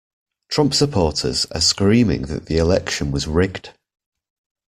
Trump 0.49 0.73
supporters 0.73 1.45
are 1.51 1.61
screaming 1.61 2.23
that 2.23 2.47
the 2.47 2.57
election 2.57 3.11
was 3.11 3.27
rigged. 3.27 3.75